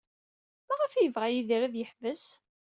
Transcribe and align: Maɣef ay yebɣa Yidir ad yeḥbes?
Maɣef 0.67 0.93
ay 0.95 1.03
yebɣa 1.05 1.27
Yidir 1.29 1.61
ad 1.63 1.75
yeḥbes? 1.77 2.23